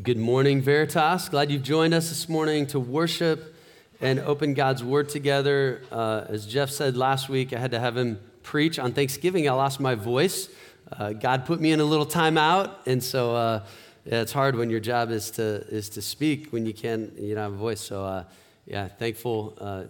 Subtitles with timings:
[0.00, 1.28] Good morning, Veritas.
[1.28, 3.56] Glad you've joined us this morning to worship
[4.00, 5.82] and open God's Word together.
[5.90, 9.48] Uh, as Jeff said last week, I had to have him preach on Thanksgiving.
[9.48, 10.50] I lost my voice.
[10.92, 13.64] Uh, God put me in a little timeout, and so uh,
[14.04, 17.34] yeah, it's hard when your job is to is to speak when you can't you
[17.34, 17.80] don't have a voice.
[17.80, 18.24] So uh,
[18.66, 19.82] yeah, thankful uh,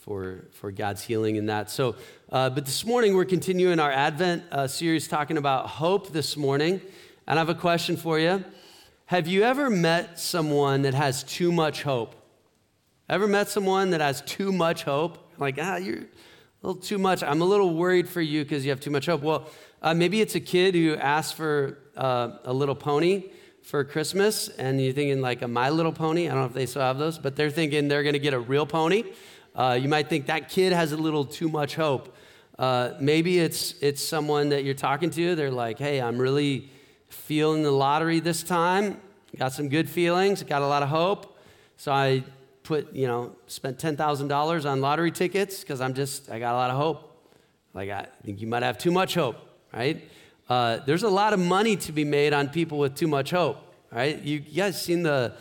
[0.00, 1.70] for for God's healing in that.
[1.70, 1.96] So,
[2.30, 6.12] uh, but this morning we're continuing our Advent series talking about hope.
[6.12, 6.82] This morning,
[7.26, 8.44] and I have a question for you.
[9.06, 12.14] Have you ever met someone that has too much hope?
[13.06, 15.18] Ever met someone that has too much hope?
[15.36, 16.06] Like, ah, you're a
[16.62, 17.22] little too much.
[17.22, 19.20] I'm a little worried for you because you have too much hope.
[19.20, 19.50] Well,
[19.82, 23.24] uh, maybe it's a kid who asked for uh, a little pony
[23.62, 26.26] for Christmas, and you're thinking like a My Little Pony.
[26.26, 28.32] I don't know if they still have those, but they're thinking they're going to get
[28.32, 29.04] a real pony.
[29.54, 32.16] Uh, you might think that kid has a little too much hope.
[32.58, 35.34] Uh, maybe it's it's someone that you're talking to.
[35.34, 36.70] They're like, "Hey, I'm really
[37.14, 39.00] feeling the lottery this time.
[39.36, 41.36] Got some good feelings, got a lot of hope.
[41.76, 42.22] So I
[42.62, 46.70] put, you know, spent $10,000 on lottery tickets because I'm just, I got a lot
[46.70, 47.10] of hope.
[47.72, 49.36] Like, I think you might have too much hope,
[49.72, 50.08] right?
[50.48, 53.58] Uh, there's a lot of money to be made on people with too much hope,
[53.90, 54.20] right?
[54.22, 55.34] You, you guys seen the,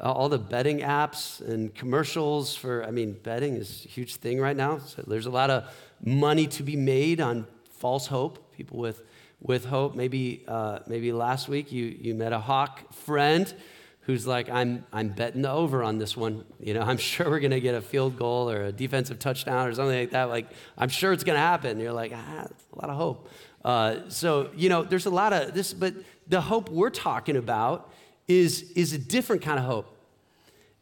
[0.00, 4.40] uh, all the betting apps and commercials for, I mean, betting is a huge thing
[4.40, 4.78] right now.
[4.78, 5.64] So there's a lot of
[6.02, 9.02] money to be made on false hope, people with
[9.44, 9.94] with hope.
[9.94, 13.52] Maybe, uh, maybe last week you, you met a Hawk friend
[14.00, 16.44] who's like, I'm, I'm betting the over on this one.
[16.58, 19.68] You know, I'm sure we're going to get a field goal or a defensive touchdown
[19.68, 20.24] or something like that.
[20.24, 21.78] Like, I'm sure it's going to happen.
[21.78, 23.28] You're like, ah, a lot of hope.
[23.64, 25.94] Uh, so, you know, there's a lot of this, but
[26.26, 27.92] the hope we're talking about
[28.26, 29.90] is, is a different kind of hope.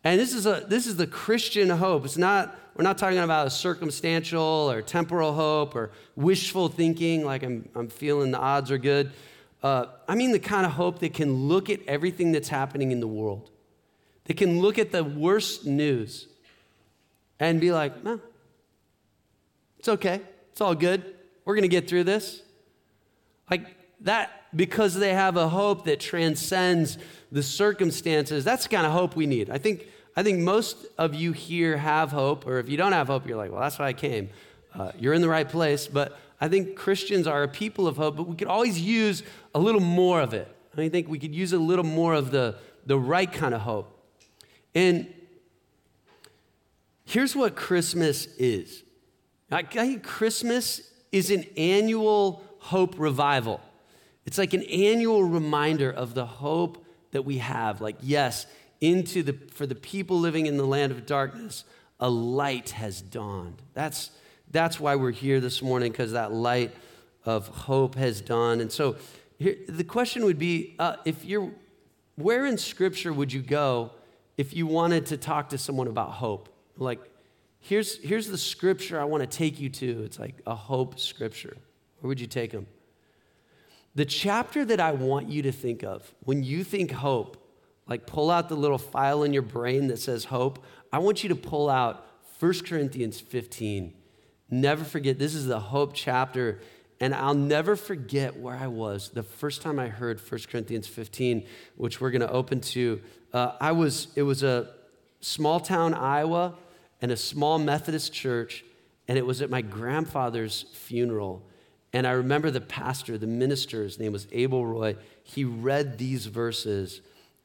[0.04, 2.04] And this is, a, this is the Christian hope.
[2.04, 7.42] It's not we're not talking about a circumstantial or temporal hope or wishful thinking, like
[7.42, 9.12] I'm, I'm feeling the odds are good.
[9.62, 13.00] Uh, I mean the kind of hope that can look at everything that's happening in
[13.00, 13.50] the world,
[14.24, 16.28] that can look at the worst news
[17.38, 18.20] and be like, no,
[19.78, 20.20] it's okay.
[20.52, 21.04] It's all good.
[21.44, 22.42] We're going to get through this.
[23.50, 23.66] Like
[24.00, 26.98] that, because they have a hope that transcends
[27.30, 29.50] the circumstances, that's the kind of hope we need.
[29.50, 33.06] I think I think most of you here have hope, or if you don't have
[33.06, 34.28] hope, you're like, well, that's why I came.
[34.74, 38.16] Uh, you're in the right place, but I think Christians are a people of hope,
[38.16, 39.22] but we could always use
[39.54, 40.48] a little more of it.
[40.76, 42.56] I think we could use a little more of the,
[42.86, 43.96] the right kind of hope.
[44.74, 45.12] And
[47.04, 48.82] here's what Christmas is
[49.50, 50.80] I think Christmas
[51.10, 53.60] is an annual hope revival.
[54.24, 57.80] It's like an annual reminder of the hope that we have.
[57.80, 58.46] Like, yes,
[58.82, 61.64] into the, for the people living in the land of darkness,
[62.00, 63.62] a light has dawned.
[63.74, 64.10] That's,
[64.50, 66.74] that's why we're here this morning, because that light
[67.24, 68.60] of hope has dawned.
[68.60, 68.96] And so
[69.38, 71.52] here, the question would be uh, if you're,
[72.16, 73.92] where in Scripture would you go
[74.36, 76.48] if you wanted to talk to someone about hope?
[76.76, 76.98] Like,
[77.60, 80.02] here's, here's the Scripture I want to take you to.
[80.02, 81.56] It's like a hope Scripture.
[82.00, 82.66] Where would you take them?
[83.94, 87.38] The chapter that I want you to think of when you think hope
[87.86, 90.64] like pull out the little file in your brain that says hope.
[90.92, 92.06] I want you to pull out
[92.38, 93.94] 1 Corinthians 15.
[94.50, 96.60] Never forget, this is the hope chapter.
[97.00, 101.44] And I'll never forget where I was the first time I heard 1 Corinthians 15,
[101.76, 103.00] which we're going to open to.
[103.32, 104.70] Uh, I was, it was a
[105.20, 106.54] small town Iowa
[107.00, 108.64] and a small Methodist church,
[109.08, 111.42] and it was at my grandfather's funeral.
[111.92, 114.96] And I remember the pastor, the minister, his name was Abel Roy.
[115.24, 117.00] He read these verses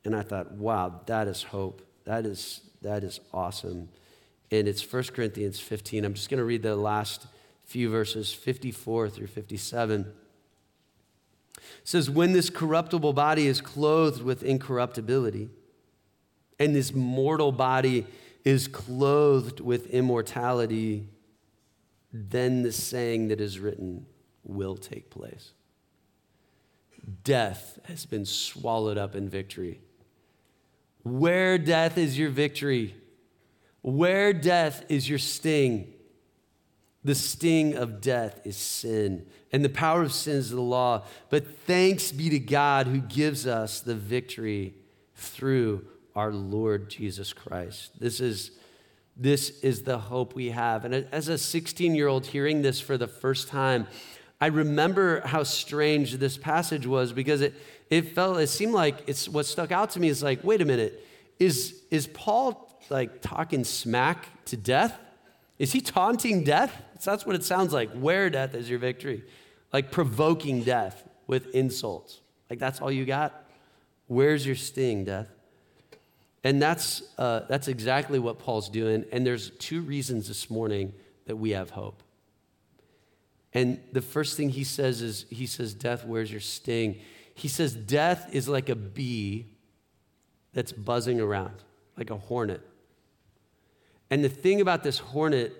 [0.07, 1.81] and I thought, wow, that is hope.
[2.05, 3.89] That is, that is awesome.
[4.49, 6.05] And it's 1 Corinthians 15.
[6.05, 7.27] I'm just going to read the last
[7.65, 10.13] few verses, 54 through 57.
[11.57, 15.49] It says, When this corruptible body is clothed with incorruptibility,
[16.57, 18.07] and this mortal body
[18.45, 21.09] is clothed with immortality,
[22.13, 24.05] then the saying that is written
[24.45, 25.51] will take place.
[27.25, 29.81] Death has been swallowed up in victory.
[31.11, 32.95] Where death is your victory?
[33.81, 35.93] Where death is your sting?
[37.03, 41.05] The sting of death is sin, and the power of sin is the law.
[41.29, 44.73] But thanks be to God who gives us the victory
[45.15, 47.91] through our Lord Jesus Christ.
[47.99, 48.51] This is,
[49.15, 50.83] this is the hope we have.
[50.83, 53.87] And as a 16 year old hearing this for the first time,
[54.41, 57.55] I remember how strange this passage was because it,
[57.89, 60.65] it felt, it seemed like it's what stuck out to me is like, wait a
[60.65, 61.05] minute,
[61.39, 64.97] is, is Paul like talking smack to death?
[65.59, 66.83] Is he taunting death?
[67.03, 67.91] That's what it sounds like.
[67.91, 69.23] Where death is your victory?
[69.71, 72.21] Like provoking death with insults.
[72.49, 73.45] Like that's all you got?
[74.07, 75.27] Where's your sting, death?
[76.43, 79.05] And that's, uh, that's exactly what Paul's doing.
[79.11, 80.93] And there's two reasons this morning
[81.25, 82.01] that we have hope.
[83.53, 86.99] And the first thing he says is, he says, Death, where's your sting?
[87.37, 89.45] He says, Death is like a bee
[90.53, 91.63] that's buzzing around,
[91.95, 92.67] like a hornet.
[94.09, 95.53] And the thing about this hornet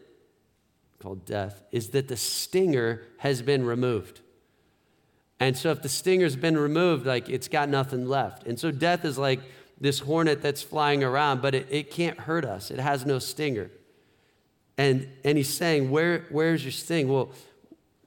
[1.00, 4.21] called death is that the stinger has been removed.
[5.39, 8.47] And so if the stinger's been removed, like it's got nothing left.
[8.47, 9.41] And so death is like
[9.79, 12.71] this hornet that's flying around, but it, it can't hurt us.
[12.71, 13.69] It has no stinger.
[14.79, 17.07] And, and he's saying, Where, Where's your sting?
[17.07, 17.29] Well,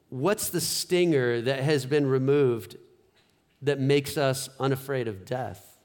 [0.09, 2.75] what's the stinger that has been removed
[3.61, 5.77] that makes us unafraid of death?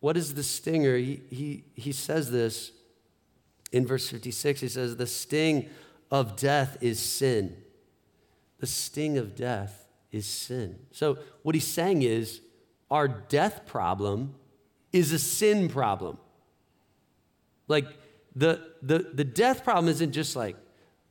[0.00, 0.96] What is the stinger?
[0.96, 2.72] He, he, he says this
[3.70, 4.60] in verse 56.
[4.60, 5.68] He says, The sting
[6.10, 7.56] of death is sin.
[8.58, 10.78] The sting of death is sin.
[10.90, 12.40] So, what he's saying is,
[12.90, 14.34] our death problem
[14.92, 16.18] is a sin problem.
[17.68, 17.86] Like,
[18.34, 20.56] the, the, the death problem isn't just like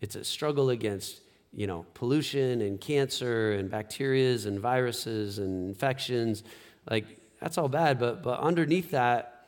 [0.02, 1.22] it's a struggle against
[1.54, 6.44] you know pollution and cancer and bacterias and viruses and infections.
[6.90, 7.06] Like
[7.40, 9.48] that's all bad but but underneath that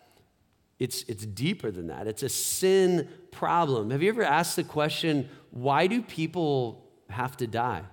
[0.79, 2.07] it's it's deeper than that.
[2.07, 3.91] It's a sin problem.
[3.91, 7.83] Have you ever asked the question why do people have to die?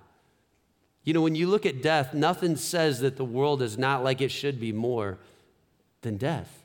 [1.03, 4.21] You know when you look at death nothing says that the world is not like
[4.21, 5.19] it should be more
[6.01, 6.63] than death.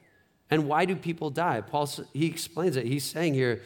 [0.51, 1.61] And why do people die?
[1.63, 2.87] Paul, he explains it.
[2.87, 3.63] He's saying here,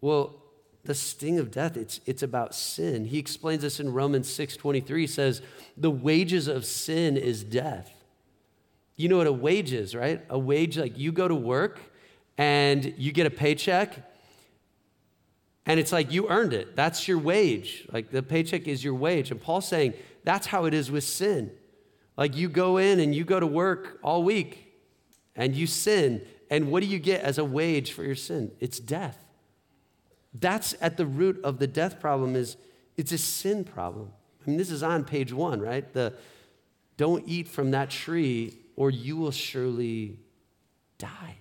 [0.00, 0.43] well,
[0.84, 3.06] the sting of death, it's, it's about sin.
[3.06, 5.02] He explains this in Romans 6 23.
[5.02, 5.42] He says,
[5.76, 7.90] the wages of sin is death.
[8.96, 10.24] You know what a wage is, right?
[10.30, 11.80] A wage, like you go to work
[12.38, 13.98] and you get a paycheck,
[15.66, 16.76] and it's like you earned it.
[16.76, 17.86] That's your wage.
[17.90, 19.30] Like the paycheck is your wage.
[19.30, 21.50] And Paul's saying that's how it is with sin.
[22.16, 24.72] Like you go in and you go to work all week
[25.34, 26.20] and you sin.
[26.50, 28.52] And what do you get as a wage for your sin?
[28.60, 29.23] It's death.
[30.34, 32.56] That's at the root of the death problem is
[32.96, 34.10] it's a sin problem.
[34.44, 35.90] I mean, this is on page one, right?
[35.92, 36.14] The
[36.96, 40.18] don't eat from that tree or you will surely
[40.98, 41.36] die.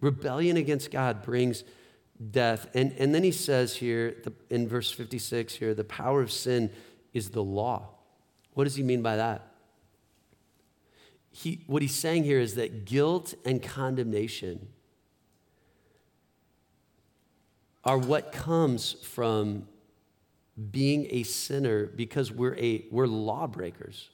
[0.00, 1.64] Rebellion against God brings
[2.30, 2.68] death.
[2.74, 6.70] And, and then he says here the, in verse 56 here, the power of sin
[7.12, 7.88] is the law.
[8.54, 9.54] What does he mean by that?
[11.34, 14.68] he, what he's saying here is that guilt and condemnation
[17.84, 19.66] are what comes from
[20.70, 24.10] being a sinner because we're a we're lawbreakers.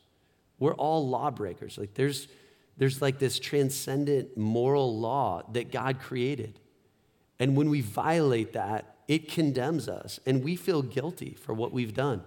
[0.59, 1.79] We're all lawbreakers.
[1.79, 2.29] Like there's
[2.77, 6.59] there's like this transcendent moral law that God created.
[7.39, 11.95] And when we violate that, it condemns us and we feel guilty for what we've
[11.95, 12.23] done.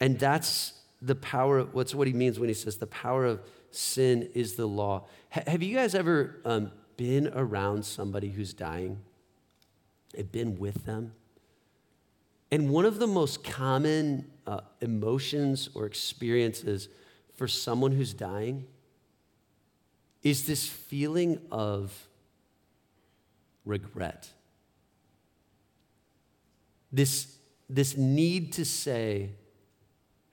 [0.00, 3.40] And that's the power of what's what he means when he says the power of
[3.70, 5.06] sin is the law.
[5.34, 9.00] H- have you guys ever um, been around somebody who's dying?
[10.14, 11.14] And been with them?
[12.50, 16.88] And one of the most common uh, emotions or experiences
[17.34, 18.66] for someone who's dying
[20.22, 22.08] is this feeling of
[23.64, 24.28] regret.
[26.90, 27.36] This,
[27.68, 29.30] this need to say,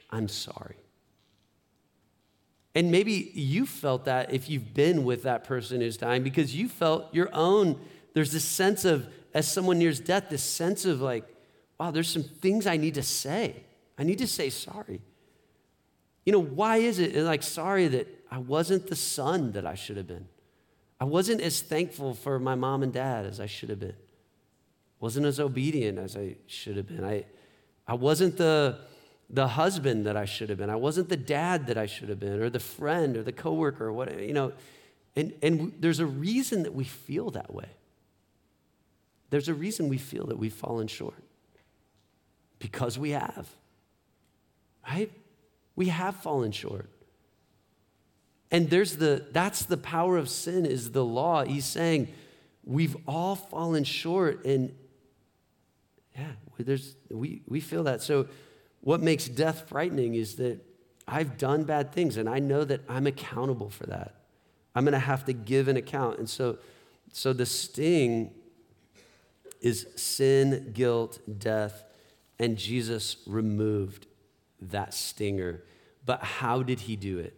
[0.09, 0.77] I'm sorry.
[2.75, 6.67] And maybe you felt that if you've been with that person who's dying because you
[6.67, 7.79] felt your own,
[8.13, 11.23] there's this sense of, as someone nears death, this sense of like,
[11.79, 13.63] wow, there's some things I need to say.
[13.97, 15.01] I need to say sorry.
[16.25, 19.95] You know, why is it like sorry that I wasn't the son that I should
[19.95, 20.27] have been?
[20.99, 23.95] I wasn't as thankful for my mom and dad as I should have been.
[24.99, 27.05] Wasn't as obedient as I should have been.
[27.05, 27.25] I,
[27.87, 28.79] I wasn't the
[29.29, 30.69] the husband that I should have been.
[30.69, 33.87] I wasn't the dad that I should have been, or the friend, or the coworker,
[33.87, 34.53] or what, you know.
[35.15, 37.69] And, and there's a reason that we feel that way.
[39.29, 41.23] There's a reason we feel that we've fallen short.
[42.59, 43.49] Because we have.
[44.87, 45.11] Right?
[45.75, 46.89] We have fallen short.
[48.51, 51.43] And there's the that's the power of sin is the law.
[51.43, 52.07] He's saying
[52.63, 54.73] we've all fallen short and
[56.15, 58.01] yeah, there's we we feel that.
[58.01, 58.27] So
[58.85, 60.63] what makes death frightening is that
[61.07, 64.13] I've done bad things and I know that I'm accountable for that.
[64.75, 66.19] I'm going to have to give an account.
[66.19, 66.59] And so,
[67.11, 68.29] so the sting
[69.59, 71.83] is sin, guilt, death,
[72.37, 74.05] and Jesus removed
[74.61, 75.63] that stinger.
[76.05, 77.35] But how did he do it?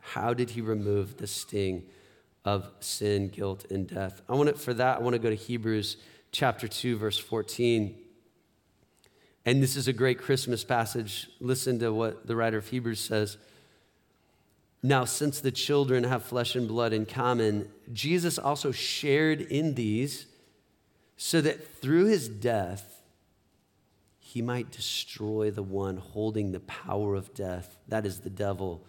[0.00, 1.84] How did he remove the sting
[2.44, 4.20] of sin, guilt, and death?
[4.28, 5.96] I want to, for that, I want to go to Hebrews
[6.32, 7.96] chapter 2, verse 14.
[9.46, 11.28] And this is a great Christmas passage.
[11.38, 13.38] Listen to what the writer of Hebrews says.
[14.82, 20.26] Now, since the children have flesh and blood in common, Jesus also shared in these
[21.16, 23.02] so that through his death,
[24.18, 28.84] he might destroy the one holding the power of death, that is the devil,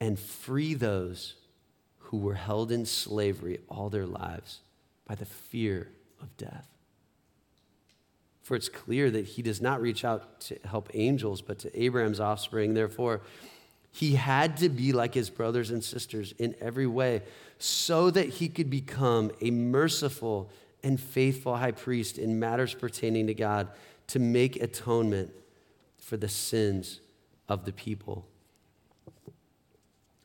[0.00, 1.34] and free those
[1.98, 4.60] who were held in slavery all their lives
[5.06, 5.88] by the fear
[6.22, 6.75] of death.
[8.46, 12.20] For it's clear that he does not reach out to help angels, but to Abraham's
[12.20, 12.74] offspring.
[12.74, 13.22] Therefore,
[13.90, 17.22] he had to be like his brothers and sisters in every way
[17.58, 20.48] so that he could become a merciful
[20.84, 23.66] and faithful high priest in matters pertaining to God
[24.06, 25.32] to make atonement
[25.98, 27.00] for the sins
[27.48, 28.28] of the people.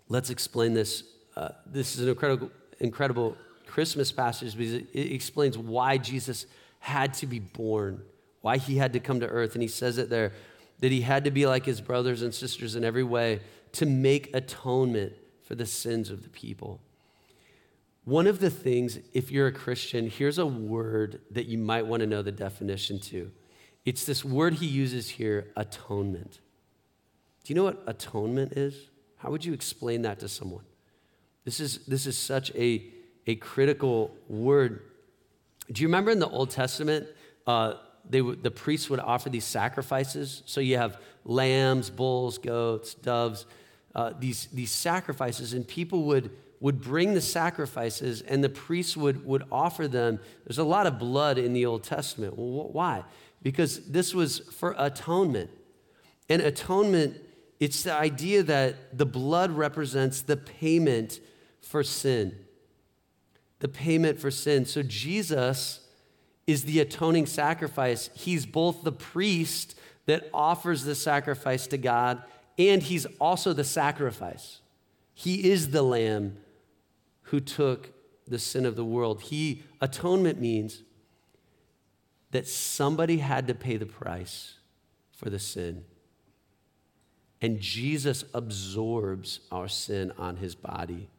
[0.09, 1.05] Let's explain this.
[1.35, 3.35] Uh, this is an incredible, incredible
[3.65, 6.45] Christmas passage because it, explains why Jesus
[6.77, 8.03] had to be born,
[8.41, 9.53] why he had to come to earth.
[9.53, 10.33] And he says it there
[10.79, 13.39] that he had to be like his brothers and sisters in every way
[13.73, 16.81] to make atonement for the sins of the people.
[18.03, 22.01] One of the things, if you're a Christian, here's a word that you might want
[22.01, 23.31] to know the definition to.
[23.85, 26.39] It's this word he uses here, atonement.
[27.43, 28.89] Do you know what atonement is?
[29.17, 30.63] How would you explain that to someone?
[31.45, 32.85] This is, this is such a,
[33.27, 34.81] a critical word.
[35.71, 37.07] Do you remember in the Old Testament,
[37.45, 37.75] uh,
[38.09, 40.43] they the priests would offer these sacrifices?
[40.45, 43.45] So you have lambs, bulls, goats, doves,
[43.95, 49.25] uh, these, these sacrifices, and people would, would bring the sacrifices, and the priests would,
[49.25, 50.19] would offer them.
[50.45, 52.37] There's a lot of blood in the Old Testament.
[52.37, 53.03] Well, wh- why?
[53.41, 55.49] because this was for atonement.
[56.29, 57.17] And atonement,
[57.59, 61.19] it's the idea that the blood represents the payment
[61.61, 62.35] for sin.
[63.59, 64.65] The payment for sin.
[64.65, 65.80] So Jesus
[66.47, 68.09] is the atoning sacrifice.
[68.13, 72.21] He's both the priest that offers the sacrifice to God,
[72.57, 74.59] and he's also the sacrifice.
[75.13, 76.37] He is the lamb
[77.23, 77.91] who took
[78.27, 79.21] the sin of the world.
[79.21, 80.83] He atonement means
[82.31, 84.55] that somebody had to pay the price
[85.11, 85.85] for the sin.
[87.41, 91.09] And Jesus absorbs our sin on his body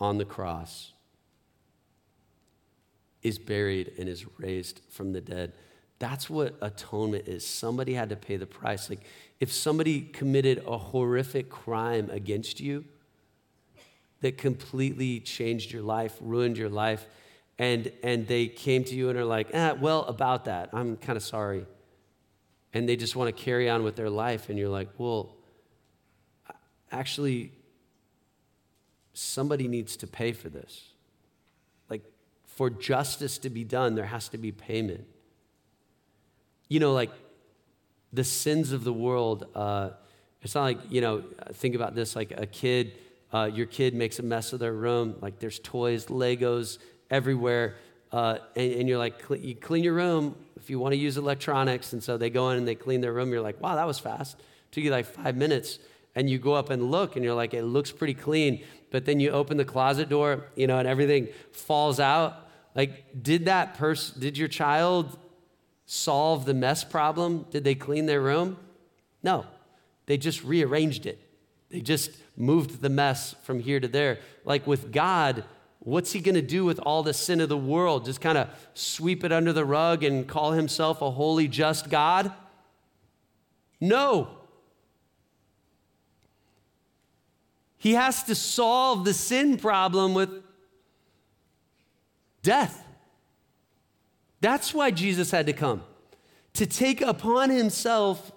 [0.00, 0.93] on the cross,
[3.24, 5.54] is buried, and is raised from the dead.
[5.98, 7.46] That's what atonement is.
[7.46, 8.90] Somebody had to pay the price.
[8.90, 9.00] Like
[9.40, 12.84] if somebody committed a horrific crime against you
[14.20, 17.06] that completely changed your life, ruined your life,
[17.58, 21.16] and and they came to you and are like, ah, well, about that, I'm kind
[21.16, 21.66] of sorry.
[22.72, 25.36] And they just want to carry on with their life, and you're like, well,
[26.90, 27.52] actually,
[29.12, 30.93] somebody needs to pay for this.
[32.56, 35.06] For justice to be done, there has to be payment.
[36.68, 37.10] You know, like
[38.12, 39.46] the sins of the world.
[39.54, 39.90] Uh,
[40.42, 41.24] it's not like you know.
[41.54, 42.92] Think about this: like a kid,
[43.32, 45.16] uh, your kid makes a mess of their room.
[45.20, 46.78] Like there's toys, Legos
[47.10, 47.76] everywhere.
[48.12, 51.92] Uh, and, and, you're like, you clean your room if you want to use electronics.
[51.92, 53.32] And so they go in and they clean their room.
[53.32, 54.38] You're like, wow, that was fast.
[54.38, 55.80] It took you like five minutes.
[56.14, 58.62] And you go up and look and you're like, it looks pretty clean.
[58.92, 62.43] But then you open the closet door, you know, and everything falls out.
[62.74, 65.18] Like, did that person, did your child
[65.86, 67.46] solve the mess problem?
[67.50, 68.56] Did they clean their room?
[69.22, 69.46] No.
[70.06, 71.18] They just rearranged it.
[71.70, 74.18] They just moved the mess from here to there.
[74.44, 75.44] Like with God,
[75.84, 78.06] What's he going to do with all the sin of the world?
[78.06, 82.32] Just kind of sweep it under the rug and call himself a holy, just God?
[83.82, 84.28] No.
[87.76, 90.30] He has to solve the sin problem with
[92.44, 92.86] death.
[94.40, 95.82] That's why Jesus had to come
[96.52, 98.30] to take upon himself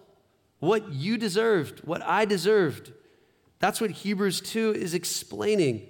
[0.59, 2.91] what you deserved, what I deserved.
[3.59, 5.87] That's what Hebrews 2 is explaining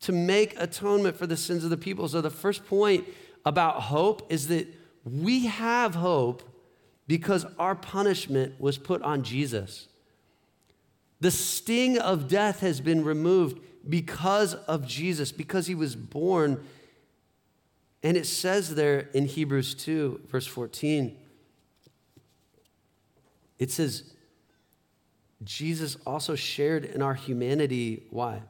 [0.00, 2.08] to make atonement for the sins of the people.
[2.08, 3.06] So, the first point
[3.44, 4.66] about hope is that
[5.04, 6.42] we have hope
[7.06, 9.88] because our punishment was put on Jesus.
[11.20, 16.64] The sting of death has been removed because of Jesus, because he was born.
[18.02, 21.16] And it says there in Hebrews 2, verse 14,
[23.58, 24.12] it says,
[25.44, 28.06] Jesus also shared in our humanity.
[28.10, 28.42] Why?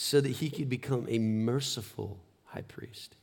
[0.00, 3.16] so that he could become a merciful high priest.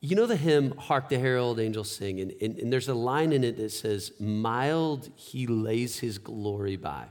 [0.00, 3.32] You know the hymn, Hark the Herald Angels Sing, and, and, and, there's a line
[3.32, 7.06] in it that says, Mild he lays his glory by.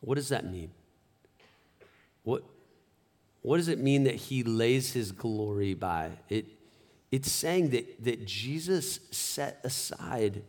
[0.00, 0.70] What does that mean?
[2.22, 2.44] What,
[3.46, 6.10] what does it mean that he lays his glory by?
[6.28, 6.46] It,
[7.12, 10.42] it's saying that, that Jesus set aside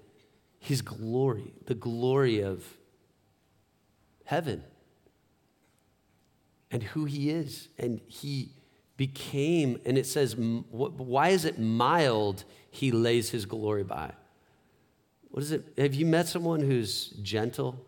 [0.58, 2.66] his glory, the glory of
[4.26, 4.64] heaven
[6.72, 7.68] and who he is.
[7.78, 8.50] And he
[8.98, 14.12] became, and it says, why is it mild he lays his glory by?
[15.30, 15.72] What is it?
[15.78, 17.86] Have you met someone who's gentle?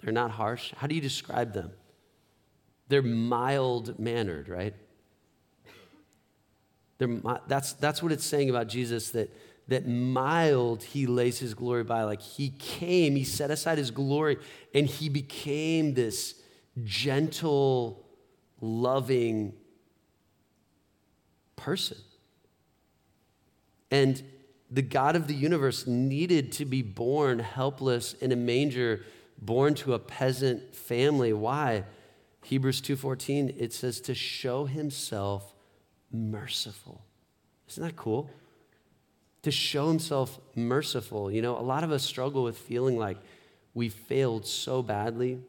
[0.00, 0.72] They're not harsh.
[0.76, 1.72] How do you describe them?
[2.92, 4.74] They're mild mannered, right?
[6.98, 9.34] They're, that's, that's what it's saying about Jesus that,
[9.68, 12.02] that mild he lays his glory by.
[12.02, 14.36] Like he came, he set aside his glory,
[14.74, 16.34] and he became this
[16.84, 18.04] gentle,
[18.60, 19.54] loving
[21.56, 21.96] person.
[23.90, 24.22] And
[24.70, 29.02] the God of the universe needed to be born helpless in a manger,
[29.38, 31.32] born to a peasant family.
[31.32, 31.84] Why?
[32.44, 35.54] Hebrews 2:14 it says to show himself
[36.10, 37.04] merciful.
[37.68, 38.30] Isn't that cool?
[39.42, 41.30] To show himself merciful.
[41.30, 43.18] You know, a lot of us struggle with feeling like
[43.74, 45.40] we failed so badly.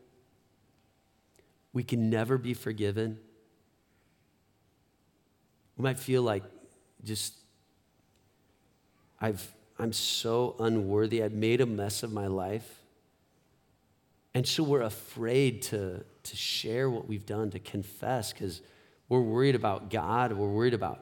[1.74, 3.20] We can never be forgiven.
[5.78, 6.44] We might feel like
[7.04, 7.34] just
[9.20, 11.24] I've I'm so unworthy.
[11.24, 12.80] I've made a mess of my life.
[14.34, 18.62] And so we're afraid to, to share what we've done, to confess, because
[19.10, 20.34] we're worried about God.
[20.34, 21.01] We're worried about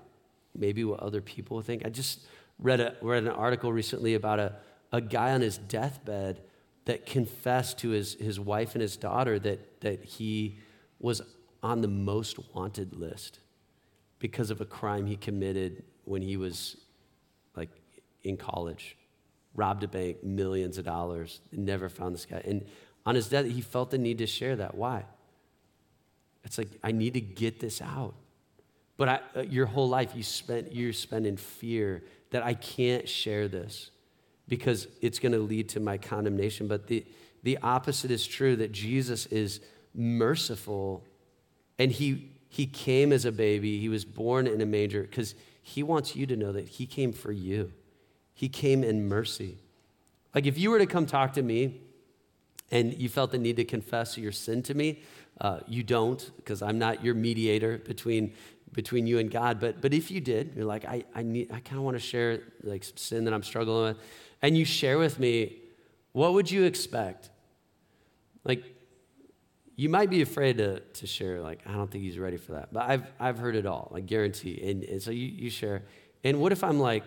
[0.55, 1.85] maybe what other people think.
[1.85, 2.21] I just
[2.59, 4.55] read, a, read an article recently about a,
[4.91, 6.41] a guy on his deathbed
[6.85, 10.57] that confessed to his, his wife and his daughter that, that he
[10.99, 11.21] was
[11.63, 13.39] on the most wanted list
[14.19, 16.77] because of a crime he committed when he was
[17.55, 17.69] like
[18.23, 18.97] in college
[19.53, 22.65] robbed a bank millions of dollars never found this guy and
[23.05, 24.75] on his death he felt the need to share that.
[24.75, 25.05] Why?
[26.43, 28.13] It's like i need to get this out.
[28.97, 33.07] But I, uh, your whole life you spent you spend in fear that i can't
[33.07, 33.91] share this
[34.47, 36.67] because it's going to lead to my condemnation.
[36.67, 37.05] But the,
[37.43, 39.61] the opposite is true that jesus is
[39.93, 41.03] merciful
[41.77, 43.79] and he he came as a baby.
[43.79, 47.13] He was born in a manger because he wants you to know that he came
[47.13, 47.71] for you.
[48.33, 49.57] He came in mercy.
[50.35, 51.79] Like if you were to come talk to me
[52.71, 55.01] and you felt the need to confess your sin to me
[55.39, 58.33] uh, you don't because i'm not your mediator between
[58.73, 59.59] between you and god.
[59.59, 62.03] But but if you did you're like i, I need i kind of want to
[62.03, 63.97] share like sin that i'm struggling with.
[64.41, 65.57] And you share with me
[66.13, 67.29] what would you expect?
[68.43, 68.63] Like
[69.75, 72.73] you might be afraid to, to share like i don't think he's ready for that.
[72.73, 74.61] But i've, I've heard it all like guarantee.
[74.63, 75.83] And, and so you, you share.
[76.23, 77.03] And what if i'm like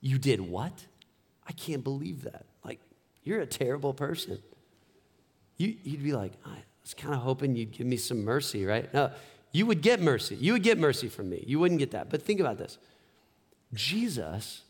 [0.00, 0.84] you did what?
[1.46, 2.44] I can't believe that.
[2.64, 2.80] Like
[3.22, 4.42] you're a terrible person
[5.56, 8.92] you, you'd be like i was kind of hoping you'd give me some mercy right
[8.92, 9.10] no
[9.52, 12.22] you would get mercy you would get mercy from me you wouldn't get that but
[12.22, 12.78] think about this
[13.72, 14.62] jesus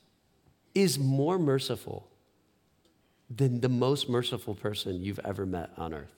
[0.75, 2.09] is more merciful
[3.35, 6.14] than the most merciful person you've ever met on earth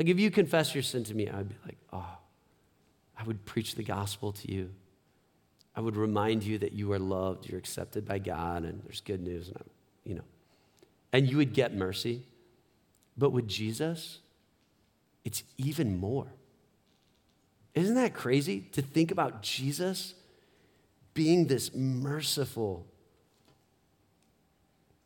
[0.00, 2.16] like if you confess your sin to me, I'd be like, oh,
[3.18, 4.70] I would preach the gospel to you.
[5.76, 9.20] I would remind you that you are loved, you're accepted by God, and there's good
[9.20, 9.70] news, and I'm,
[10.04, 10.24] you know.
[11.12, 12.22] And you would get mercy.
[13.20, 14.20] But with Jesus,
[15.26, 16.32] it's even more.
[17.74, 20.14] Isn't that crazy to think about Jesus
[21.12, 22.86] being this merciful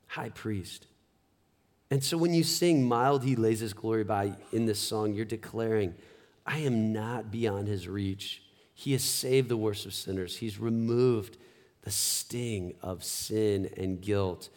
[0.06, 0.86] high priest?
[1.90, 5.24] And so when you sing Mild He Lays His Glory By in this song, you're
[5.24, 5.92] declaring,
[6.46, 8.44] I am not beyond His reach.
[8.74, 11.36] He has saved the worst of sinners, He's removed
[11.82, 14.50] the sting of sin and guilt.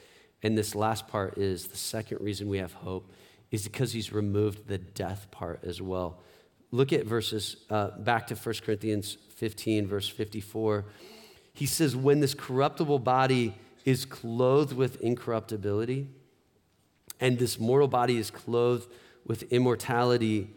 [0.43, 3.11] And this last part is the second reason we have hope
[3.51, 6.19] is because He's removed the death part as well.
[6.71, 10.85] Look at verses uh, back to 1 Corinthians 15, verse 54.
[11.53, 13.55] He says, When this corruptible body
[13.85, 16.07] is clothed with incorruptibility,
[17.19, 18.87] and this mortal body is clothed
[19.25, 20.49] with immortality,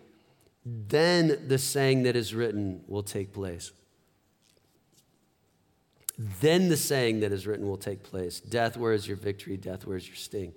[0.65, 3.73] then the saying that is written will take place.
[6.19, 9.57] Then the saying that is written will take place Death, where is your victory?
[9.57, 10.55] Death, where is your sting?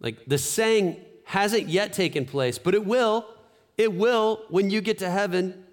[0.00, 3.26] Like the saying hasn't yet taken place, but it will.
[3.76, 5.64] It will when you get to heaven.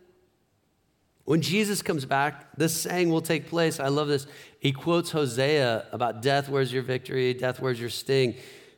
[1.26, 3.80] When Jesus comes back, this saying will take place.
[3.80, 4.28] I love this.
[4.60, 7.34] He quotes Hosea about death, where's your victory?
[7.34, 8.36] Death, where's your sting?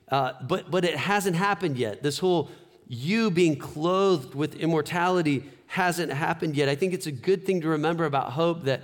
[0.09, 2.03] Uh, but, but it hasn't happened yet.
[2.03, 2.49] This whole
[2.87, 6.69] you being clothed with immortality hasn't happened yet.
[6.69, 8.83] I think it's a good thing to remember about hope that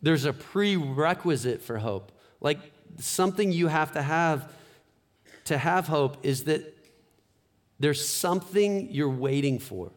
[0.00, 2.12] there's a prerequisite for hope.
[2.40, 2.58] Like
[2.98, 4.52] something you have to have
[5.44, 6.76] to have hope is that
[7.80, 9.90] there's something you're waiting for.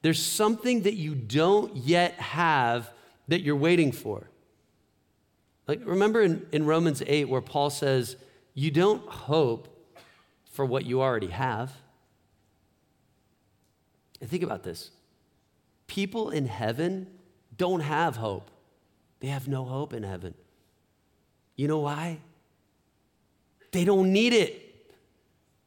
[0.00, 2.90] There's something that you don't yet have
[3.28, 4.28] that you're waiting for.
[5.68, 8.16] Like, remember in, in Romans 8 where Paul says,
[8.54, 9.68] you don't hope
[10.50, 11.72] for what you already have.
[14.20, 14.90] And think about this
[15.86, 17.06] people in heaven
[17.56, 18.50] don't have hope,
[19.20, 20.34] they have no hope in heaven.
[21.54, 22.18] You know why?
[23.72, 24.61] They don't need it.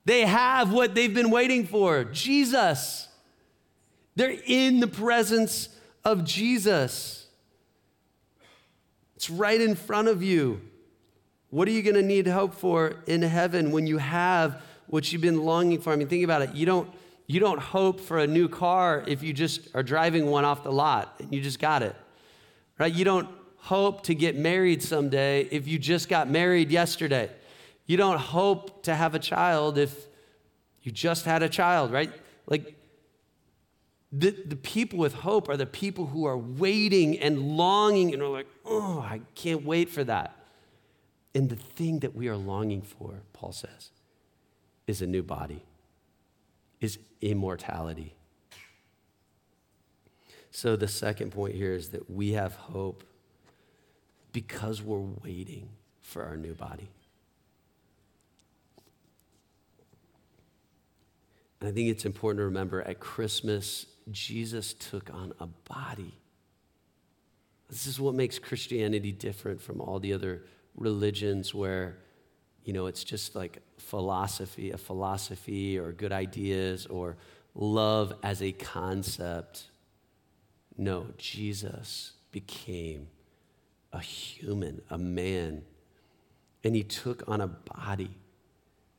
[0.05, 3.07] They have what they've been waiting for Jesus.
[4.15, 5.69] They're in the presence
[6.03, 7.27] of Jesus.
[9.15, 10.61] It's right in front of you.
[11.49, 15.21] What are you going to need hope for in heaven when you have what you've
[15.21, 15.91] been longing for?
[15.91, 16.53] I mean, think about it.
[16.53, 16.89] You don't,
[17.27, 20.71] you don't hope for a new car if you just are driving one off the
[20.71, 21.95] lot and you just got it,
[22.77, 22.93] right?
[22.93, 27.31] You don't hope to get married someday if you just got married yesterday.
[27.85, 30.07] You don't hope to have a child if
[30.81, 32.11] you just had a child, right?
[32.47, 32.75] Like,
[34.11, 38.29] the, the people with hope are the people who are waiting and longing and are
[38.29, 40.35] like, oh, I can't wait for that.
[41.33, 43.89] And the thing that we are longing for, Paul says,
[44.87, 45.63] is a new body,
[46.79, 48.15] is immortality.
[50.49, 53.03] So the second point here is that we have hope
[54.31, 55.67] because we're waiting
[56.01, 56.89] for our new body.
[61.59, 66.13] And I think it's important to remember at Christmas, Jesus took on a body.
[67.69, 70.43] This is what makes Christianity different from all the other
[70.75, 71.97] religions where,
[72.63, 77.17] you know, it's just like philosophy, a philosophy or good ideas or
[77.55, 79.65] love as a concept.
[80.77, 83.07] No, Jesus became
[83.93, 85.63] a human, a man,
[86.63, 88.11] and he took on a body.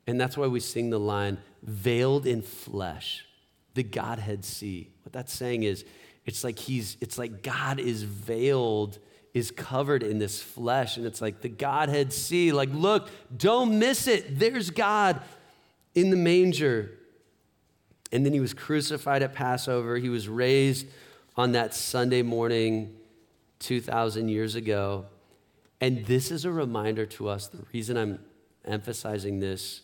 [0.07, 3.27] And that's why we sing the line, veiled in flesh,
[3.75, 4.91] the Godhead see.
[5.03, 5.85] What that's saying is,
[6.25, 8.99] it's like he's, it's like God is veiled,
[9.33, 10.97] is covered in this flesh.
[10.97, 14.39] And it's like the Godhead see, like, look, don't miss it.
[14.39, 15.21] There's God
[15.95, 16.91] in the manger.
[18.13, 19.97] And then he was crucified at Passover.
[19.99, 20.87] He was raised
[21.37, 22.97] on that Sunday morning
[23.61, 25.07] 2,000 years ago.
[25.81, 27.49] And this is a reminder to us.
[27.49, 28.19] The reason I'm
[28.65, 29.83] emphasizing this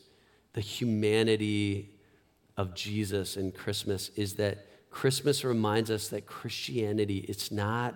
[0.53, 1.91] the humanity
[2.57, 7.95] of Jesus in Christmas is that Christmas reminds us that Christianity it's not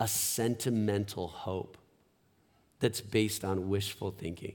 [0.00, 1.76] a sentimental hope
[2.80, 4.54] that's based on wishful thinking.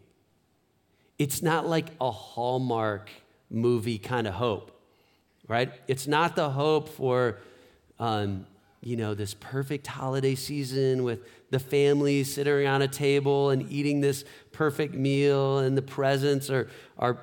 [1.19, 3.09] It's not like a Hallmark
[3.49, 4.71] movie kind of hope,
[5.47, 5.71] right?
[5.87, 7.37] It's not the hope for,
[7.99, 8.47] um,
[8.81, 11.19] you know, this perfect holiday season with
[11.51, 16.69] the family sitting around a table and eating this perfect meal and the presents are,
[16.97, 17.19] are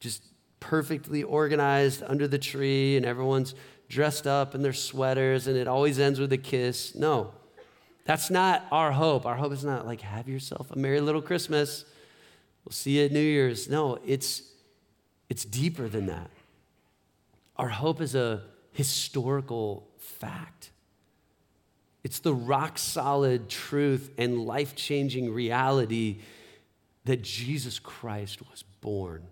[0.00, 0.22] just
[0.60, 3.54] perfectly organized under the tree and everyone's
[3.88, 6.94] dressed up in their sweaters and it always ends with a kiss.
[6.94, 7.32] No,
[8.04, 9.26] that's not our hope.
[9.26, 11.84] Our hope is not like, have yourself a merry little Christmas.
[12.64, 13.68] We'll see you at New Year's.
[13.68, 14.42] No, it's,
[15.28, 16.30] it's deeper than that.
[17.56, 20.70] Our hope is a historical fact.
[22.04, 26.20] It's the rock solid truth and life changing reality
[27.04, 29.26] that Jesus Christ was born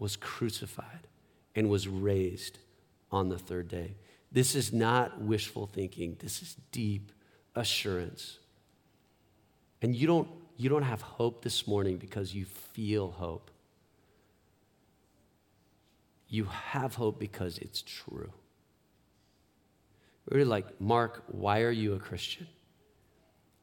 [0.00, 1.06] was crucified
[1.54, 2.58] and was raised
[3.12, 3.94] on the third day.
[4.32, 7.12] This is not wishful thinking, this is deep
[7.54, 8.38] assurance.
[9.82, 13.50] And you don't, you don't have hope this morning because you feel hope.
[16.28, 18.32] You have hope because it's true.
[20.30, 22.46] Really like, Mark, why are you a Christian?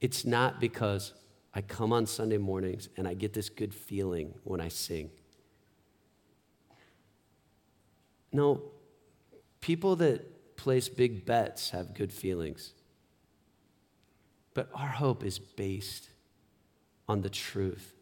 [0.02, 1.14] It's not because
[1.54, 5.10] I come on Sunday mornings and I get this good feeling when I sing.
[8.38, 8.62] No,
[9.62, 12.74] people that place big bets have good feelings.
[14.54, 16.10] But our hope is based
[17.10, 17.96] on the truth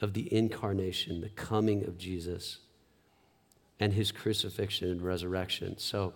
[0.00, 2.60] of the incarnation, the coming of Jesus,
[3.78, 5.76] and his crucifixion and resurrection.
[5.76, 6.14] So,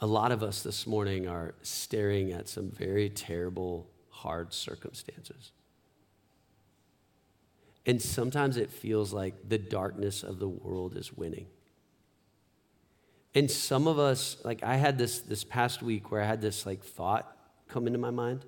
[0.00, 5.52] a lot of us this morning are staring at some very terrible, hard circumstances.
[7.86, 11.46] And sometimes it feels like the darkness of the world is winning.
[13.34, 16.64] And some of us, like I had this this past week where I had this
[16.64, 17.36] like thought
[17.68, 18.44] come into my mind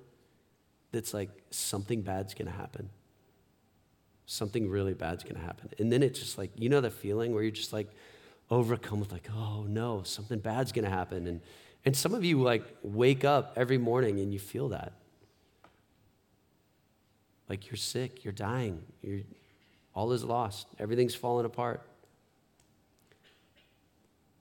[0.91, 2.89] that's like something bad's gonna happen.
[4.25, 5.69] Something really bad's gonna happen.
[5.77, 7.89] And then it's just like, you know the feeling where you're just like
[8.49, 11.27] overcome with like, oh no, something bad's gonna happen.
[11.27, 11.41] And
[11.85, 14.93] and some of you like wake up every morning and you feel that.
[17.49, 19.21] Like you're sick, you're dying, you're,
[19.93, 21.81] all is lost, everything's falling apart.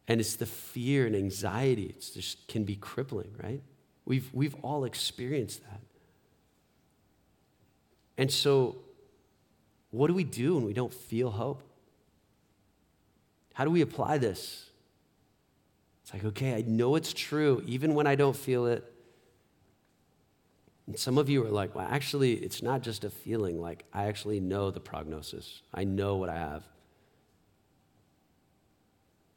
[0.09, 3.63] And it's the fear and anxiety, it just can be crippling, right?
[4.05, 5.81] We've, we've all experienced that.
[8.19, 8.77] And so,
[9.91, 11.63] what do we do when we don't feel hope?
[13.55, 14.67] How do we apply this?
[16.03, 18.85] It's like, okay, I know it's true, even when I don't feel it.
[20.87, 23.61] And some of you are like, well, actually, it's not just a feeling.
[23.61, 26.65] Like, I actually know the prognosis, I know what I have.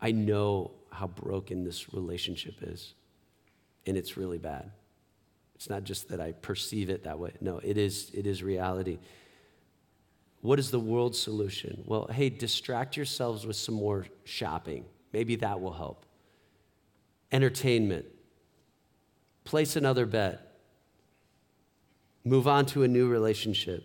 [0.02, 2.94] I know how broken this relationship is,
[3.86, 4.72] and it's really bad.
[5.56, 7.34] It's not just that I perceive it that way.
[7.42, 9.00] No, it is, it is reality.
[10.42, 11.84] What is the world's solution?
[11.86, 14.86] Well, hey, distract yourselves with some more shopping.
[15.12, 16.06] Maybe that will help.
[17.30, 18.06] Entertainment.
[19.44, 20.49] Place another bet.
[22.30, 23.84] Move on to a new relationship.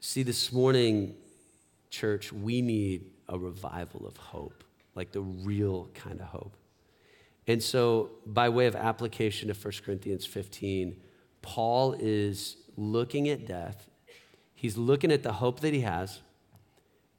[0.00, 1.14] See, this morning,
[1.90, 4.64] church, we need a revival of hope,
[4.96, 6.56] like the real kind of hope.
[7.46, 10.96] And so, by way of application of 1 Corinthians 15,
[11.40, 13.88] Paul is looking at death.
[14.56, 16.20] He's looking at the hope that he has,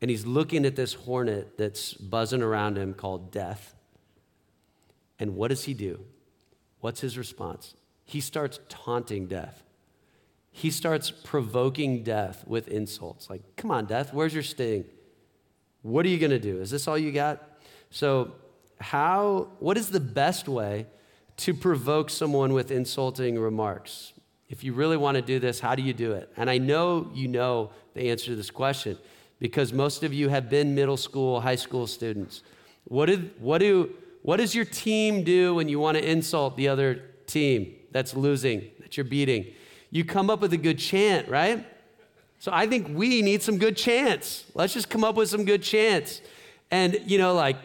[0.02, 3.76] and he's looking at this hornet that's buzzing around him called death.
[5.18, 6.02] And what does he do?
[6.82, 7.76] What's his response?
[8.10, 9.62] He starts taunting death.
[10.50, 13.30] He starts provoking death with insults.
[13.30, 14.86] Like, come on, death, where's your sting?
[15.84, 16.60] What are you going to do?
[16.60, 17.62] Is this all you got?
[17.92, 18.32] So,
[18.82, 20.88] how, what is the best way
[21.38, 24.14] to provoke someone with insulting remarks?
[24.50, 26.34] If you really want to do this, how do you do it?
[26.36, 28.98] And I know you know the answer to this question
[29.38, 32.42] because most of you have been middle school, high school students.
[32.86, 33.92] What, did, what, do,
[34.24, 38.70] what does your team do when you want to insult the other team that's losing,
[38.80, 39.48] that you're beating?
[39.92, 41.66] You come up with a good chant, right?
[42.40, 44.46] So I think we need some good chants.
[44.54, 46.22] Let's just come up with some good chants.
[46.72, 47.58] And, you know, like,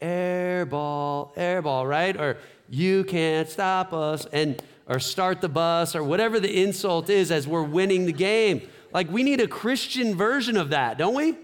[0.00, 2.16] air ball, air ball, right?
[2.16, 7.30] Or you can't stop us, and or start the bus, or whatever the insult is
[7.30, 8.62] as we're winning the game.
[8.92, 11.36] Like, we need a Christian version of that, don't we?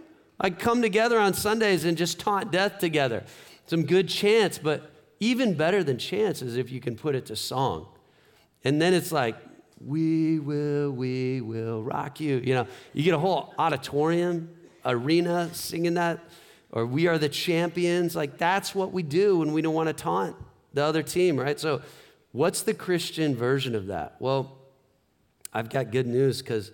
[0.43, 3.25] Like, come together on Sundays and just taunt death together.
[3.67, 7.37] Some good chants, but even better than chants is if you can put it to
[7.37, 7.87] song.
[8.67, 9.37] And then it's like,
[9.81, 12.39] we will, we will rock you.
[12.39, 14.51] You know, you get a whole auditorium,
[14.85, 16.19] arena singing that,
[16.73, 18.17] or we are the champions.
[18.17, 20.35] Like that's what we do when we don't want to taunt
[20.75, 21.61] the other team, right?
[21.61, 21.81] So,
[22.33, 24.17] what's the Christian version of that?
[24.19, 24.59] Well,
[25.53, 26.73] I've got good news because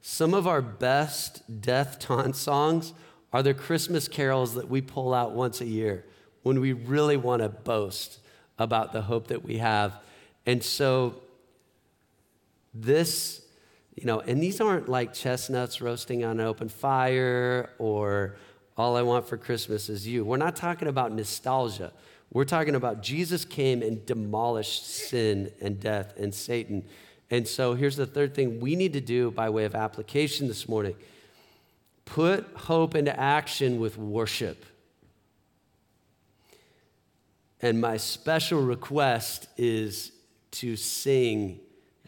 [0.00, 2.92] some of our best death taunt songs
[3.32, 6.04] are the Christmas carols that we pull out once a year
[6.44, 8.20] when we really want to boast
[8.60, 9.94] about the hope that we have.
[10.46, 11.16] And so,
[12.74, 13.42] this,
[13.94, 18.36] you know, and these aren't like chestnuts roasting on an open fire or
[18.76, 20.24] all I want for Christmas is you.
[20.24, 21.92] We're not talking about nostalgia.
[22.32, 26.84] We're talking about Jesus came and demolished sin and death and Satan.
[27.30, 30.68] And so here's the third thing we need to do by way of application this
[30.68, 30.96] morning
[32.04, 34.64] put hope into action with worship.
[37.60, 40.12] And my special request is
[40.52, 41.60] to sing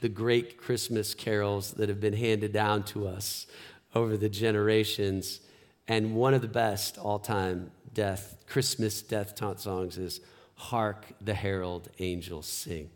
[0.05, 3.47] the great Christmas carols that have been handed down to us
[3.95, 5.41] over the generations.
[5.89, 10.21] And one of the best all time death, Christmas death taunt songs is
[10.57, 12.91] Hark the Herald Angels Sing.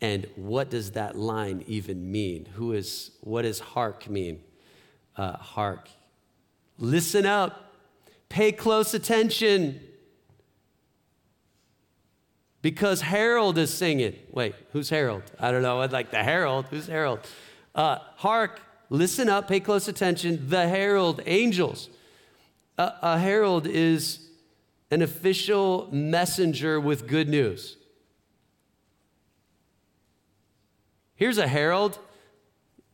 [0.00, 2.46] And what does that line even mean?
[2.54, 4.38] Who is, what does hark mean?
[5.16, 5.88] Uh, hark.
[6.78, 7.74] Listen up,
[8.28, 9.80] pay close attention
[12.62, 14.16] because Harold is singing.
[14.30, 15.22] Wait, who's Harold?
[15.38, 15.80] I don't know.
[15.80, 16.66] I'd like the Herald.
[16.70, 17.20] Who's Harold?
[17.74, 20.48] Uh, hark, listen up, pay close attention.
[20.48, 21.88] The Herald angels.
[22.76, 24.28] Uh, a herald is
[24.90, 27.76] an official messenger with good news.
[31.16, 31.98] Here's a herald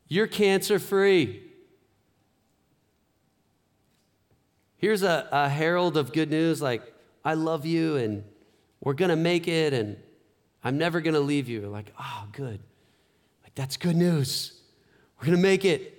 [0.07, 1.43] you're cancer free.
[4.77, 6.83] Here's a, a herald of good news like,
[7.25, 8.23] I love you and
[8.85, 9.97] we're going to make it and
[10.63, 11.63] I'm never going to leave you.
[11.63, 12.61] Like, oh, good.
[13.43, 14.61] Like, that's good news.
[15.19, 15.91] We're going to make it.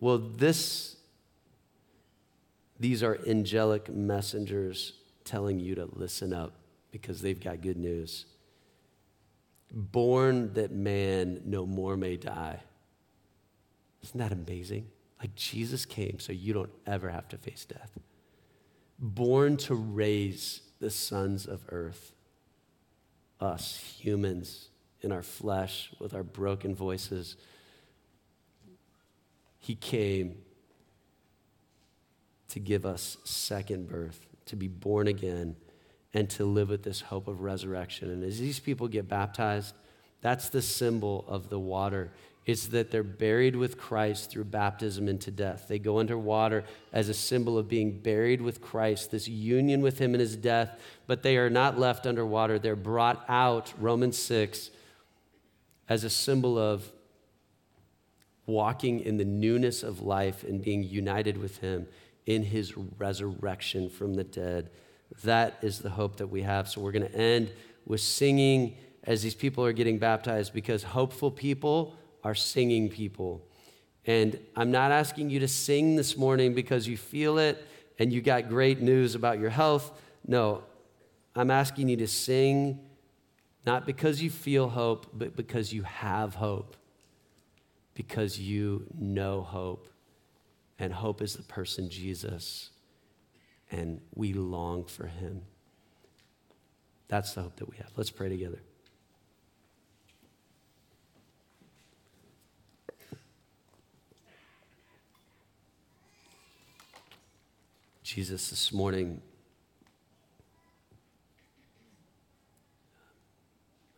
[0.00, 0.96] Well, this,
[2.78, 4.94] these are angelic messengers
[5.24, 6.54] telling you to listen up
[6.90, 8.24] because they've got good news.
[9.70, 12.60] Born that man no more may die.
[14.02, 14.88] Isn't that amazing?
[15.20, 17.92] Like Jesus came so you don't ever have to face death
[19.00, 22.12] born to raise the sons of earth,
[23.40, 24.68] us humans
[25.00, 27.36] in our flesh with our broken voices.
[29.58, 30.36] He came
[32.48, 35.56] to give us second birth, to be born again
[36.12, 38.10] and to live with this hope of resurrection.
[38.10, 39.74] And as these people get baptized,
[40.20, 42.12] that's the symbol of the water.
[42.46, 45.66] It's that they're buried with Christ through baptism into death.
[45.68, 49.98] They go under water as a symbol of being buried with Christ, this union with
[49.98, 52.58] Him in His death, but they are not left underwater.
[52.58, 54.70] They're brought out, Romans 6,
[55.88, 56.90] as a symbol of
[58.46, 61.86] walking in the newness of life and being united with Him
[62.24, 64.70] in His resurrection from the dead.
[65.24, 66.68] That is the hope that we have.
[66.68, 67.52] So we're going to end
[67.84, 73.46] with singing as these people are getting baptized because hopeful people are singing people.
[74.06, 77.66] And I'm not asking you to sing this morning because you feel it
[77.98, 79.92] and you got great news about your health.
[80.26, 80.62] No,
[81.34, 82.80] I'm asking you to sing
[83.66, 86.76] not because you feel hope, but because you have hope,
[87.94, 89.88] because you know hope.
[90.78, 92.70] And hope is the person Jesus,
[93.70, 95.42] and we long for him.
[97.08, 97.90] That's the hope that we have.
[97.96, 98.60] Let's pray together.
[108.12, 109.22] Jesus, this morning,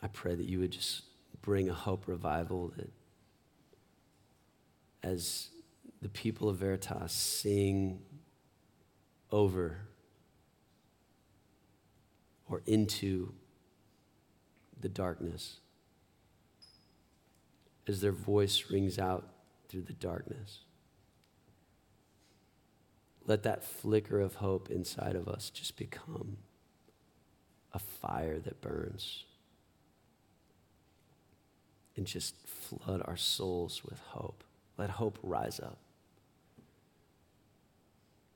[0.03, 1.05] I pray that you would just
[1.41, 2.93] bring a hope revival that
[5.03, 5.49] as
[6.03, 8.01] the people of Veritas sing
[9.31, 9.79] over
[12.51, 13.33] or into
[14.79, 15.61] the darkness,
[17.89, 19.27] as their voice rings out
[19.71, 20.59] through the darkness
[23.27, 26.39] let that flicker of hope inside of us just become
[27.73, 29.25] a fire that burns
[31.97, 34.45] and just flood our souls with hope.
[34.79, 35.79] Let hope rise up.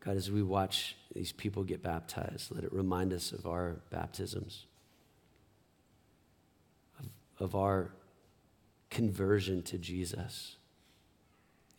[0.00, 4.66] God, as we watch these people get baptized, let it remind us of our baptisms,
[7.00, 7.06] of,
[7.40, 7.90] of our
[8.88, 10.56] conversion to Jesus,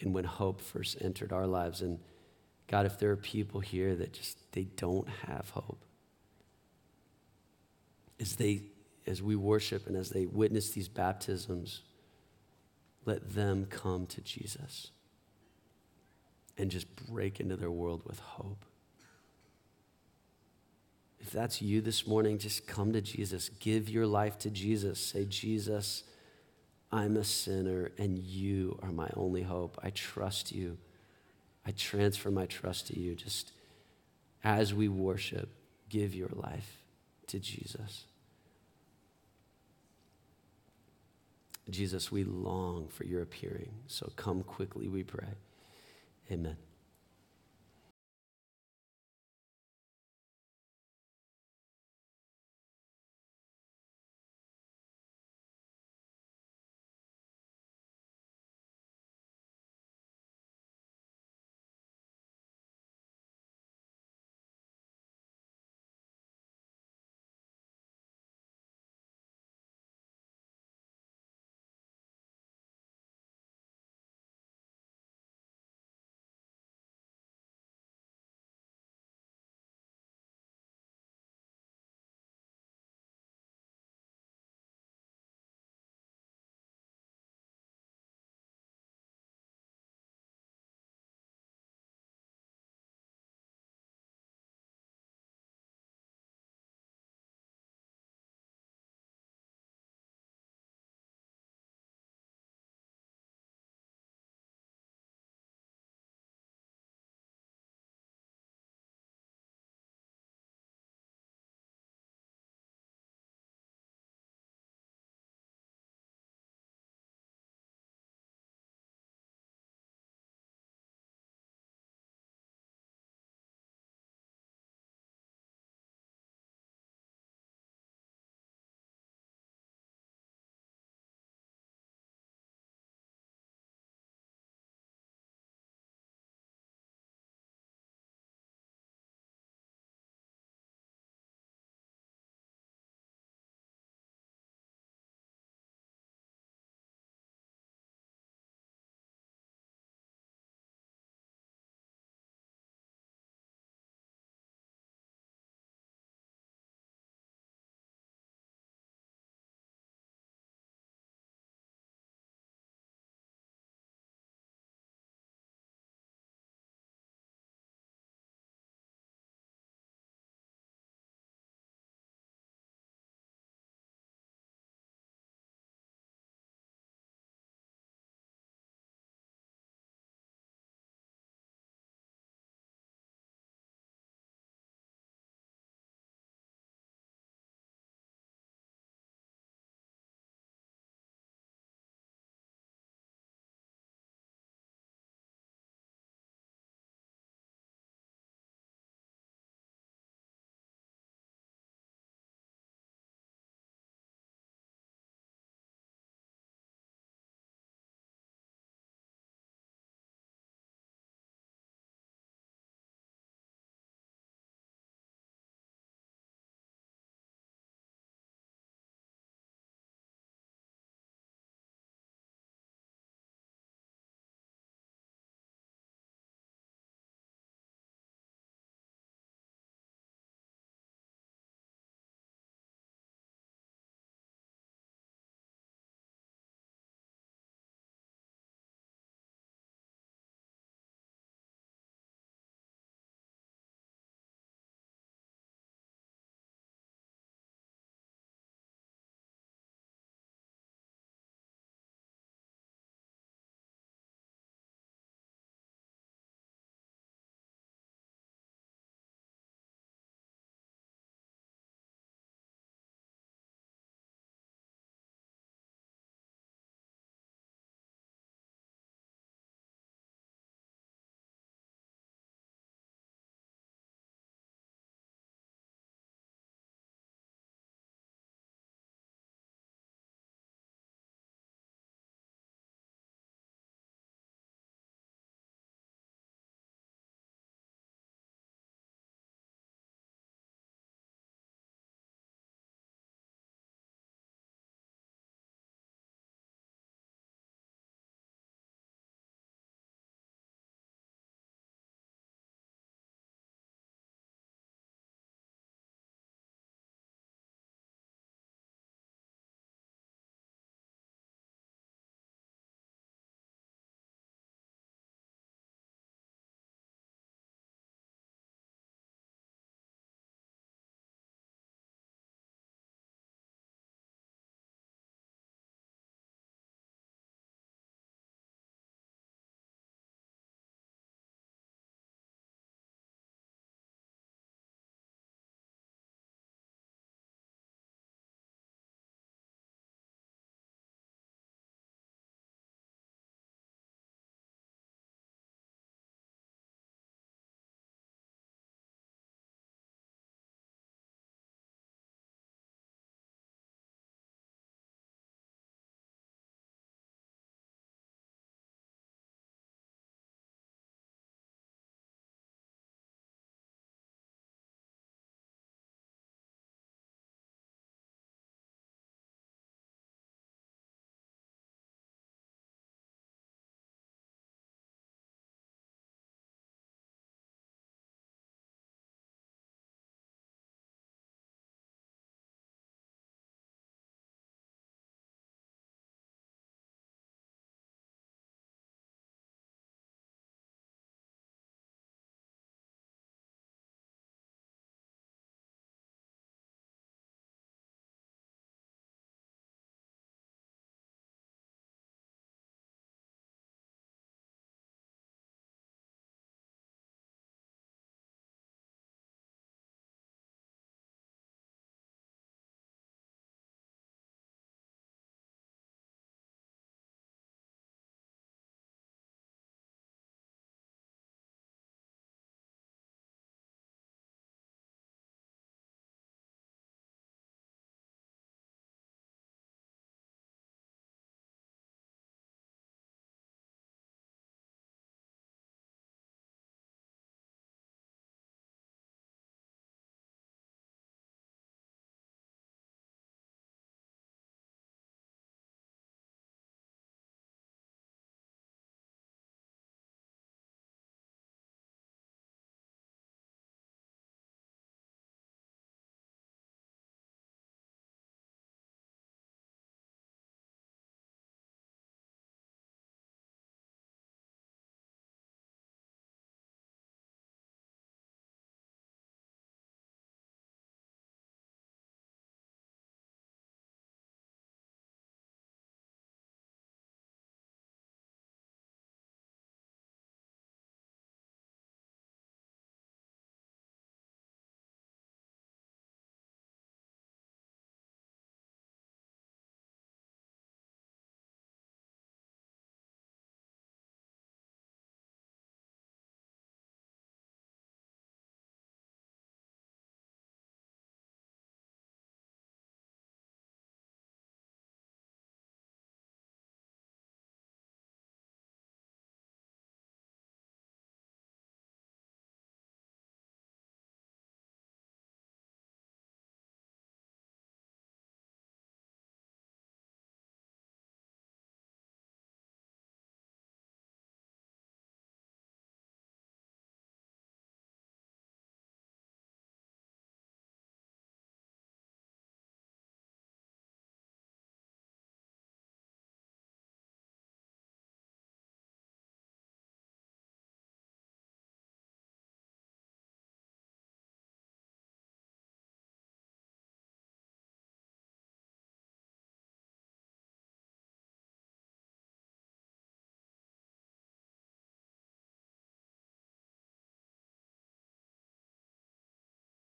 [0.02, 1.82] and when hope first entered our lives.
[1.82, 2.00] And
[2.68, 5.84] God, if there are people here that just they don't have hope,
[8.20, 8.64] as they
[9.06, 11.82] as we worship and as they witness these baptisms,
[13.06, 14.92] let them come to Jesus
[16.58, 18.66] and just break into their world with hope.
[21.20, 23.50] If that's you this morning, just come to Jesus.
[23.50, 25.00] Give your life to Jesus.
[25.00, 26.04] Say, Jesus,
[26.92, 29.78] I'm a sinner and you are my only hope.
[29.82, 30.78] I trust you.
[31.68, 33.14] I transfer my trust to you.
[33.14, 33.52] Just
[34.42, 35.50] as we worship,
[35.90, 36.82] give your life
[37.28, 38.06] to Jesus.
[41.70, 43.72] Jesus, we long for your appearing.
[43.88, 45.28] So come quickly, we pray.
[46.32, 46.56] Amen.